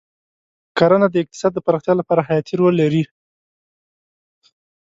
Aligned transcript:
کرنه 0.77 1.07
د 1.09 1.15
اقتصاد 1.23 1.51
د 1.55 1.59
پراختیا 1.65 1.93
لپاره 1.97 2.25
حیاتي 2.29 2.53
رول 2.57 2.75
لري. 2.81 3.03